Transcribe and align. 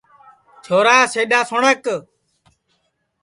چھورا 0.63 0.97
سِڈؔا 1.13 1.39
سُنٚٹؔک 1.49 1.85